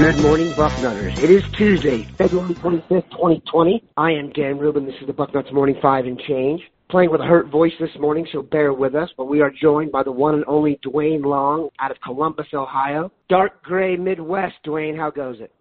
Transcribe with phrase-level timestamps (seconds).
[0.00, 1.22] Good morning, Bucknutters.
[1.22, 3.84] It is Tuesday, February 25th, 2020.
[3.98, 4.86] I am Dan Rubin.
[4.86, 6.62] This is the Bucknuts Morning 5 and Change.
[6.88, 9.10] Playing with a hurt voice this morning, so bear with us.
[9.18, 13.12] But we are joined by the one and only Duane Long out of Columbus, Ohio.
[13.28, 14.54] Dark gray Midwest.
[14.64, 15.52] Duane, how goes it?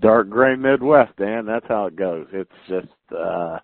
[0.00, 1.46] Dark gray Midwest, Dan.
[1.46, 2.26] That's how it goes.
[2.32, 3.60] It's just, uh,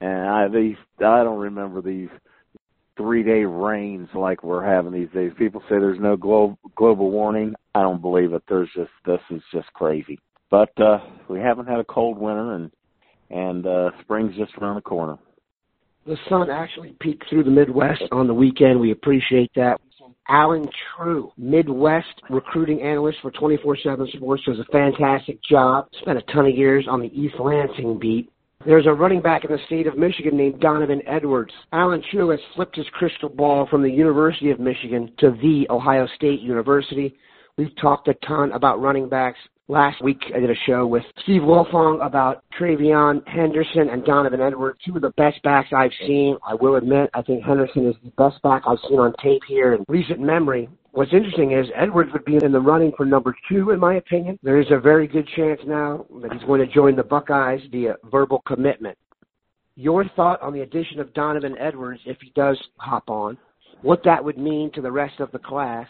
[0.00, 2.08] and I these I don't remember these
[2.96, 5.30] three day rains like we're having these days.
[5.38, 7.54] People say there's no glo- global warming.
[7.74, 8.42] I don't believe it.
[8.48, 10.18] There's just this is just crazy.
[10.50, 12.70] But uh we haven't had a cold winter and
[13.30, 15.18] and uh spring's just around the corner.
[16.06, 18.80] The sun actually peeked through the Midwest on the weekend.
[18.80, 19.80] We appreciate that.
[20.28, 25.88] Alan True, Midwest recruiting analyst for 24-7 Sports, does a fantastic job.
[26.00, 28.30] Spent a ton of years on the East Lansing beat.
[28.64, 31.52] There's a running back in the state of Michigan named Donovan Edwards.
[31.72, 36.06] Alan True has flipped his crystal ball from the University of Michigan to the Ohio
[36.14, 37.16] State University.
[37.60, 39.38] We've talked a ton about running backs.
[39.68, 44.78] Last week I did a show with Steve Wolfong about TreVeyon Henderson and Donovan Edwards,
[44.82, 46.38] two of the best backs I've seen.
[46.42, 49.74] I will admit I think Henderson is the best back I've seen on tape here
[49.74, 50.70] in recent memory.
[50.92, 54.38] What's interesting is Edwards would be in the running for number two, in my opinion.
[54.42, 57.96] There is a very good chance now that he's going to join the Buckeyes via
[58.10, 58.96] verbal commitment.
[59.76, 63.36] Your thought on the addition of Donovan Edwards, if he does hop on,
[63.82, 65.86] what that would mean to the rest of the class.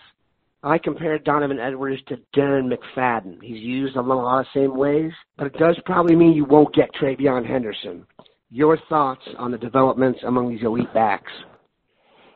[0.62, 3.38] I compared Donovan Edwards to Darren McFadden.
[3.42, 6.74] He's used along a lot of same ways, but it does probably mean you won't
[6.74, 8.06] get TreVeyon Henderson.
[8.50, 11.32] Your thoughts on the developments among these elite backs?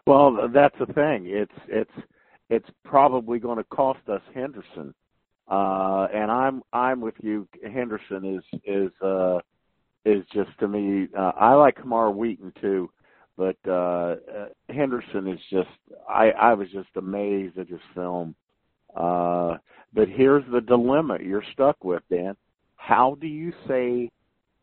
[0.06, 1.26] Well, that's the thing.
[1.26, 1.90] It's it's
[2.50, 4.94] it's probably going to cost us Henderson.
[5.50, 7.46] Uh, and I'm I'm with you.
[7.62, 9.38] Henderson is is uh,
[10.04, 11.08] is just to me.
[11.18, 12.91] Uh, I like Camar Wheaton too,
[13.37, 14.17] but uh, uh,
[14.69, 15.69] Henderson is just.
[16.09, 18.34] I I was just amazed at his film.
[18.95, 19.56] Uh,
[19.93, 22.37] but here's the dilemma you're stuck with, Dan.
[22.77, 24.11] How do you say,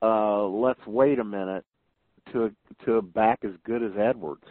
[0.02, 1.66] uh, let's wait a minute
[2.32, 2.52] to
[2.86, 4.46] to a back as good as Edwards?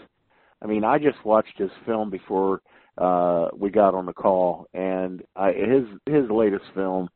[0.63, 2.61] I mean, I just watched his film before
[2.99, 7.09] uh, we got on the call, and I, his his latest film,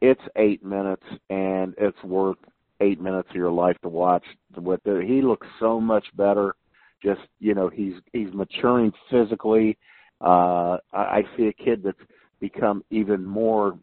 [0.00, 2.38] it's eight minutes, and it's worth
[2.82, 4.24] eight minutes of your life to watch.
[4.56, 6.54] With it, he looks so much better.
[7.02, 9.78] Just you know, he's he's maturing physically.
[10.20, 11.98] Uh, I, I see a kid that's
[12.40, 13.78] become even more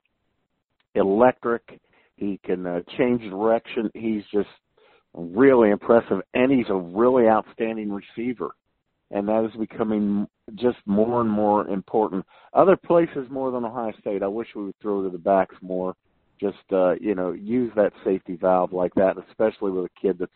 [0.95, 1.79] electric.
[2.15, 3.89] He can uh, change direction.
[3.93, 4.49] He's just
[5.13, 8.51] really impressive, and he's a really outstanding receiver
[9.11, 12.25] and that is becoming just more and more important.
[12.53, 14.23] Other places more than Ohio State.
[14.23, 15.95] I wish we would throw to the backs more.
[16.39, 20.31] Just uh, you know, use that safety valve like that, especially with a kid that's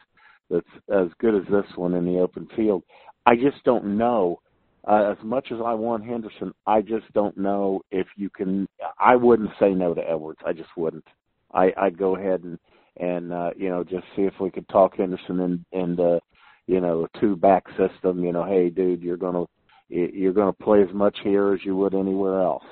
[0.50, 2.84] that's as good as this one in the open field.
[3.26, 4.40] I just don't know.
[4.86, 8.68] Uh, as much as I want Henderson, I just don't know if you can.
[9.00, 10.42] I wouldn't say no to Edwards.
[10.46, 11.08] I just wouldn't.
[11.54, 12.60] I, I'd go ahead and
[12.98, 16.20] and uh, you know just see if we could talk Henderson and and uh,
[16.68, 19.46] you know, two back system, you know, hey dude, you're gonna
[19.90, 22.64] you're gonna play as much here as you would anywhere else.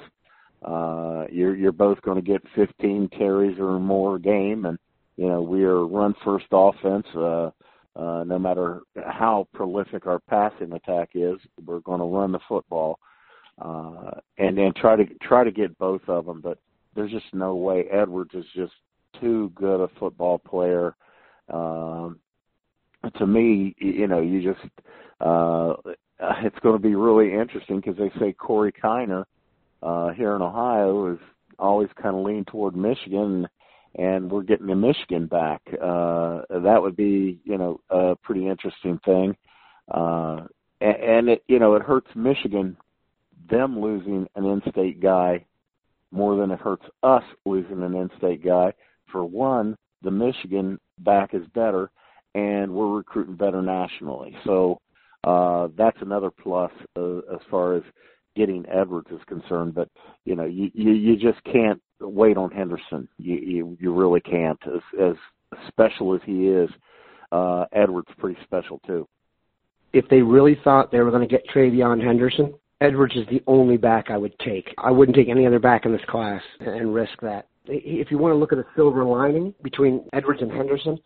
[0.63, 4.77] Uh you're you're both gonna get fifteen carries or more a game and
[5.17, 7.49] you know, we are run first offense, uh
[7.95, 12.99] uh no matter how prolific our passing attack is, we're gonna run the football.
[13.59, 16.57] Uh and then try to try to get both of them, but
[16.95, 18.73] there's just no way Edwards is just
[19.19, 20.95] too good a football player.
[21.49, 22.19] Um
[23.17, 24.63] to me, you know, you just
[25.21, 25.73] uh,
[26.43, 29.25] it's going to be really interesting because they say Corey Kiner
[29.81, 31.19] uh, here in Ohio is
[31.59, 33.47] always kind of lean toward Michigan,
[33.95, 35.61] and we're getting the Michigan back.
[35.73, 39.35] Uh, that would be, you know, a pretty interesting thing.
[39.93, 40.41] Uh,
[40.79, 42.77] and, and it, you know, it hurts Michigan
[43.49, 45.45] them losing an in-state guy
[46.11, 48.73] more than it hurts us losing an in-state guy.
[49.11, 51.91] For one, the Michigan back is better
[52.33, 54.35] and we're recruiting better nationally.
[54.45, 54.79] So
[55.23, 57.83] uh, that's another plus uh, as far as
[58.35, 59.89] getting Edwards is concerned, but
[60.25, 63.07] you know, you you, you just can't wait on Henderson.
[63.17, 64.59] You you, you really can't.
[64.67, 65.15] As as
[65.67, 66.69] special as he is,
[67.31, 69.07] uh, Edwards pretty special too.
[69.93, 73.77] If they really thought they were going to get TreVeyon Henderson, Edwards is the only
[73.77, 74.73] back I would take.
[74.77, 77.47] I wouldn't take any other back in this class and risk that.
[77.65, 80.97] If you want to look at a silver lining between Edwards and Henderson,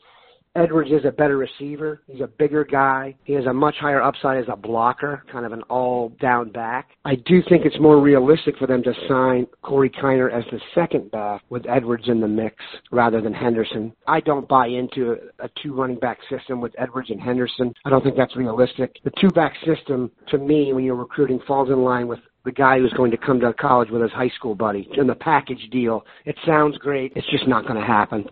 [0.56, 2.02] Edwards is a better receiver.
[2.08, 3.16] He's a bigger guy.
[3.24, 6.92] He has a much higher upside as a blocker, kind of an all down back.
[7.04, 11.12] I do think it's more realistic for them to sign Corey Kiner as the second
[11.12, 12.56] back with Edwards in the mix
[12.92, 13.94] rather than Henderson.
[14.08, 17.74] I don't buy into a two running back system with Edwards and Henderson.
[17.84, 18.96] I don't think that's realistic.
[19.04, 22.80] The two back system, to me, when you're recruiting, falls in line with the guy
[22.80, 26.06] who's going to come to college with his high school buddy in the package deal.
[26.26, 27.12] It sounds great.
[27.16, 28.26] It's just not going to happen.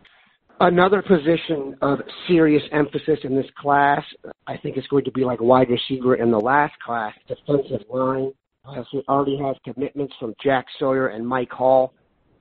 [0.64, 4.02] Another position of serious emphasis in this class,
[4.48, 8.32] I think it's going to be like wide receiver in the last class, defensive line.
[8.70, 11.94] It already has commitments from Jack Sawyer and Mike Hall.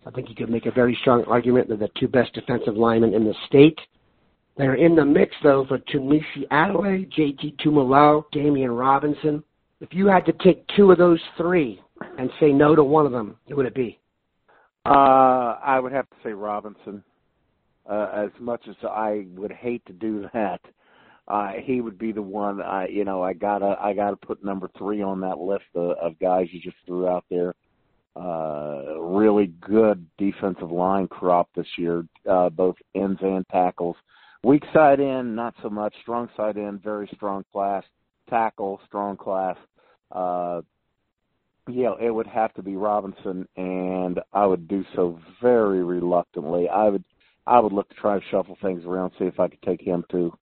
[0.06, 3.12] I think you could make a very strong argument that the two best defensive linemen
[3.12, 3.80] in the state.
[4.56, 6.22] They're in the mix, though, for Tunmise
[6.52, 9.42] Adeleye, JT Tuimoloau, Demeioun Robinson.
[9.80, 11.82] If you had to take two of those three
[12.18, 13.98] and say no to one of them, who would it be?
[14.86, 17.02] Uh, I would have to say Robinson
[17.88, 20.60] uh, as much as I would hate to do that,
[21.28, 22.60] uh, he would be the one.
[22.60, 26.18] I, you know, I gotta, I gotta put number three on that list of, of
[26.18, 27.54] guys you just threw out there.
[28.14, 33.96] Uh, really good defensive line crop this year, uh, both ends and tackles.
[34.44, 35.94] Weak side in, not so much.
[36.02, 37.84] Strong side in, very strong class.
[38.28, 39.56] Tackle, strong class.
[40.10, 40.60] Uh,
[41.68, 46.68] yeah, it would have to be Robinson, and I would do so very reluctantly.
[46.68, 47.04] I would
[47.46, 50.04] I would look to try to shuffle things around, see if I could take him
[50.10, 50.32] too.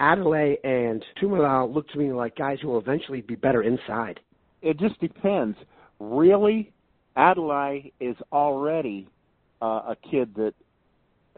[0.00, 4.18] Adeleye and Tuimoloau look to me like guys who will eventually be better inside.
[4.62, 5.56] It just depends.
[5.98, 6.72] Really,
[7.16, 9.08] Adeleye is already
[9.60, 10.54] uh, a kid that,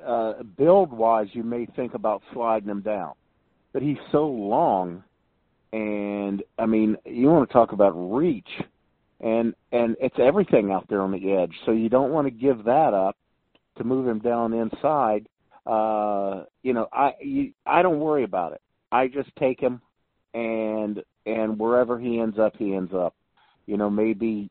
[0.07, 3.13] uh, build-wise, you may think about sliding him down,
[3.73, 5.03] but he's so long,
[5.73, 8.49] and I mean, you want to talk about reach,
[9.21, 11.55] and and it's everything out there on the edge.
[11.65, 13.17] So you don't want to give that up
[13.77, 15.27] to move him down inside,
[15.67, 18.61] uh, you know, I you, I don't worry about it.
[18.91, 19.81] I just take him,
[20.35, 23.15] and and wherever he ends up, he ends up.
[23.67, 24.51] You know, maybe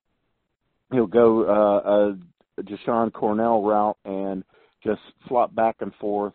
[0.91, 4.43] he'll go uh, a Jashon Cornell route and
[4.83, 6.33] just flop back and forth.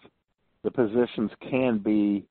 [0.62, 2.26] The positions can be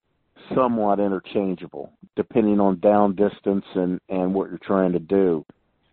[0.54, 5.46] somewhat interchangeable depending on down distance and and what you're trying to do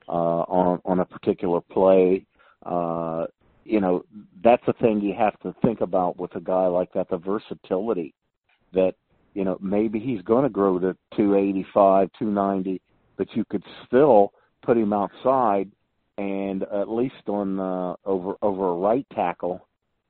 [0.08, 2.26] uh, on on a particular play.
[2.64, 3.26] Uh,
[3.64, 4.04] you know,
[4.42, 8.14] that's the thing you have to think about with a guy like that, the versatility
[8.72, 8.94] that,
[9.34, 12.80] you know, maybe he's going to grow to 285, 290,
[13.16, 14.32] but you could still
[14.62, 15.70] put him outside
[16.18, 19.66] and at least on uh, over over a right tackle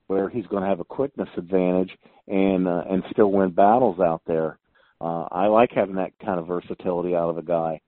[0.09, 1.91] where he's going to have a quickness advantage
[2.29, 4.59] and uh, and still win battles out there.
[5.01, 7.81] Uh, I like having that kind of versatility out of a guy.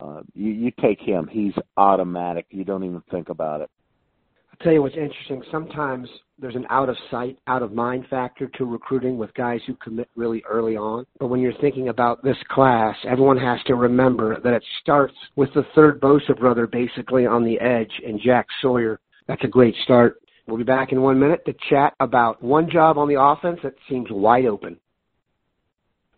[0.00, 2.46] Uh, you, you take him; he's automatic.
[2.50, 3.70] You don't even think about it.
[4.52, 5.42] I'll tell you what's interesting.
[5.50, 6.08] Sometimes
[6.38, 10.08] there's an out of sight, out of mind factor to recruiting with guys who commit
[10.14, 11.06] really early on.
[11.18, 15.52] But when you're thinking about this class, everyone has to remember that it starts with
[15.54, 19.00] the third Bosa brother basically on the edge and Jack Sawyer.
[19.26, 20.20] That's a great start.
[20.46, 23.74] We'll be back in one minute to chat about one job on the offense that
[23.88, 24.76] seems wide open.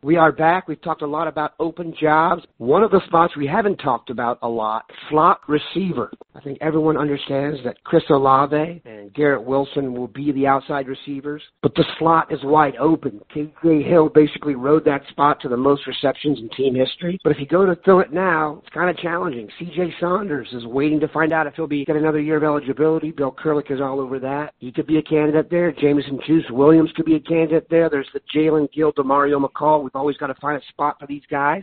[0.05, 0.69] We are back.
[0.69, 2.43] We've talked a lot about open jobs.
[2.59, 6.13] One of the spots we haven't talked about a lot, slot receiver.
[6.35, 11.43] I think everyone understands that Chris Olave and Garrett Wilson will be the outside receivers,
[11.63, 13.19] but the slot is wide open.
[13.35, 17.19] KJ Hill basically rode that spot to the most receptions in team history.
[17.25, 19.49] But if you go to fill it now, it's kind of challenging.
[19.59, 23.11] CJ Saunders is waiting to find out if he'll be get another year of eligibility.
[23.11, 24.53] Bill Kurelic is all over that.
[24.59, 25.73] He could be a candidate there.
[25.73, 27.89] Jameson Juice Williams could be a candidate there.
[27.89, 31.63] There's the Jalen Gill, Demario McCall always got to find a spot for these guys.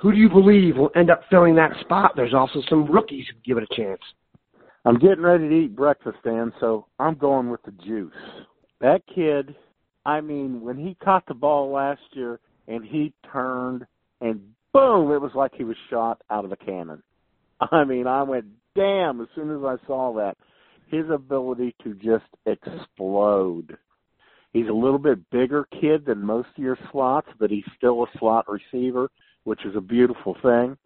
[0.00, 2.12] Who do you believe will end up filling that spot?
[2.14, 4.00] There's also some rookies who give it a chance.
[4.84, 8.12] I'm getting ready to eat breakfast, Dan, so I'm going with the juice.
[8.80, 9.54] That kid,
[10.06, 13.84] I mean, when he caught the ball last year and he turned
[14.20, 14.40] and
[14.72, 17.02] boom, it was like he was shot out of a cannon.
[17.72, 20.36] I mean, I went, damn, as soon as I saw that.
[20.86, 23.76] His ability to just explode
[24.52, 28.18] He's a little bit bigger kid than most of your slots, but he's still a
[28.18, 29.10] slot receiver,
[29.44, 30.76] which is a beautiful thing.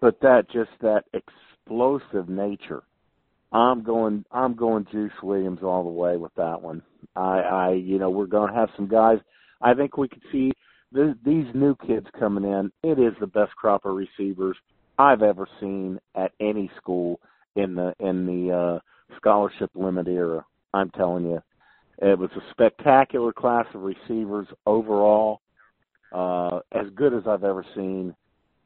[0.00, 2.82] But that just that explosive nature.
[3.52, 6.82] I'm going I'm going Juice Williams all the way with that one.
[7.14, 9.18] I I you know, we're going to have some guys
[9.60, 10.52] I think we could see
[10.92, 12.70] this, these new kids coming in.
[12.82, 14.56] It is the best crop of receivers
[14.98, 17.20] I've ever seen at any school
[17.54, 20.44] in the in the uh, scholarship limit era.
[20.74, 21.42] I'm telling you,
[21.98, 25.40] it was a spectacular class of receivers overall,
[26.12, 28.14] uh, as good as I've ever seen.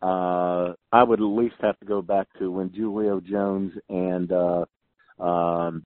[0.03, 4.65] Uh, I would at least have to go back to when Julio Jones and uh,
[5.23, 5.85] um,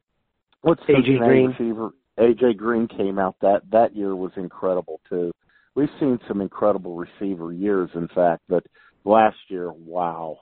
[0.63, 5.33] what's AJ Green receiver AJ Green came out that that year was incredible too.
[5.75, 8.65] We've seen some incredible receiver years, in fact, but
[9.05, 10.39] last year, wow.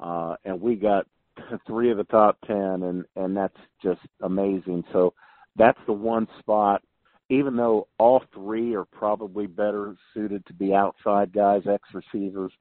[0.00, 1.06] Uh, and we got
[1.66, 4.84] three of the top ten, and and that's just amazing.
[4.92, 5.14] So
[5.56, 6.82] that's the one spot.
[7.28, 12.52] Even though all three are probably better suited to be outside guys, ex receivers,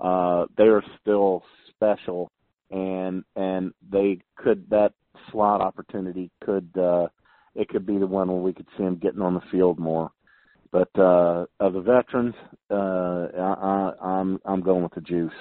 [0.00, 2.30] uh, they are still special,
[2.70, 4.92] and and they could that
[5.30, 7.08] slot opportunity could uh,
[7.54, 10.10] it could be the one where we could see them getting on the field more.
[10.72, 12.34] But uh, of the veterans,
[12.70, 15.32] uh, I, I, I'm I'm going with the juice.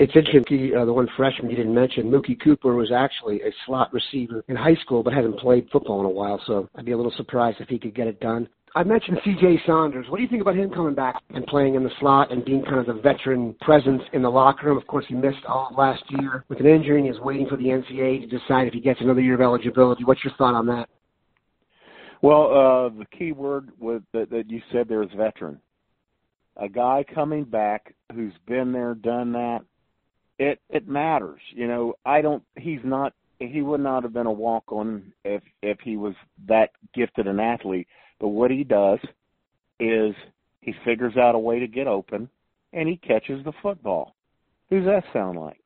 [0.00, 3.92] It's interesting, uh, the one freshman you didn't mention, Mookie Cooper was actually a slot
[3.92, 6.96] receiver in high school, but hasn't played football in a while, so I'd be a
[6.96, 8.48] little surprised if he could get it done.
[8.76, 9.62] I mentioned C.J.
[9.66, 10.06] Saunders.
[10.08, 12.62] What do you think about him coming back and playing in the slot and being
[12.62, 14.78] kind of the veteran presence in the locker room?
[14.78, 17.56] Of course, he missed all of last year with an injury, and he's waiting for
[17.56, 20.04] the NCAA to decide if he gets another year of eligibility.
[20.04, 20.88] What's your thought on that?
[22.22, 25.58] Well, uh, the key word that, that you said there is veteran.
[26.56, 29.62] A guy coming back who's been there, done that.
[30.38, 31.40] It it matters.
[31.54, 32.42] You know, I don't.
[32.56, 33.12] He's not.
[33.38, 36.14] He would not have been a walk on if if he was
[36.46, 37.88] that gifted an athlete.
[38.20, 38.98] But what he does
[39.80, 40.14] is
[40.60, 42.28] he figures out a way to get open,
[42.72, 44.14] and he catches the football.
[44.70, 45.60] Who's that sound like?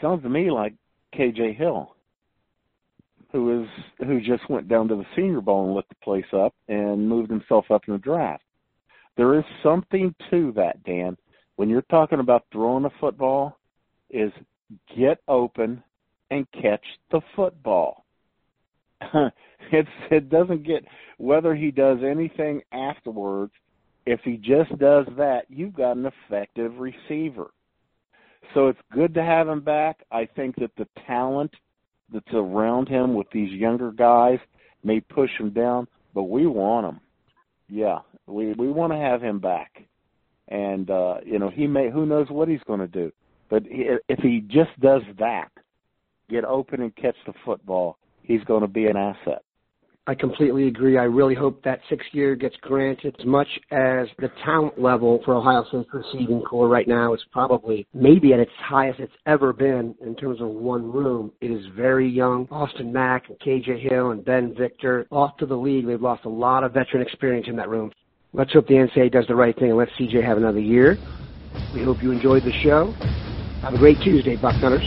[0.00, 0.74] Sounds to me like
[1.14, 1.94] KJ Hill
[3.32, 3.68] who is
[4.06, 7.30] who just went down to the Senior Bowl and lit the place up and moved
[7.30, 8.44] himself up in the draft.
[9.16, 11.16] There is something to that, Dan.
[11.56, 13.58] When you're talking about throwing a football,
[14.12, 14.32] is
[14.96, 15.82] get open
[16.30, 18.04] and catch the football.
[19.72, 20.84] it's it doesn't get
[21.18, 23.52] whether he does anything afterwards.
[24.04, 27.50] If he just does that, you've got an effective receiver.
[28.54, 30.04] So it's good to have him back.
[30.10, 31.52] I think that the talent
[32.12, 34.38] that's around him with these younger guys
[34.84, 37.00] may push him down, but we want him.
[37.68, 39.82] Yeah, we we want to have him back,
[40.48, 43.12] and uh, you know he may who knows what he's going to do,
[43.52, 45.50] but if he just does that,
[46.30, 49.42] get open and catch the football, he's going to be an asset.
[50.06, 50.96] I completely agree.
[50.96, 55.34] I really hope that six year gets granted as much as the talent level for
[55.34, 59.94] Ohio State's receiving corps right now is probably maybe at its highest it's ever been
[60.00, 61.30] in terms of one room.
[61.42, 62.48] It is very young.
[62.50, 65.86] Austin Mack and KJ Hill and Ben Victor off to the league.
[65.86, 67.92] They've lost a lot of veteran experience in that room.
[68.32, 70.96] Let's hope the NCAA does the right thing and let CJ have another year.
[71.74, 72.94] We hope you enjoyed the show.
[73.62, 74.82] Have a great Tuesday, Bucknutters.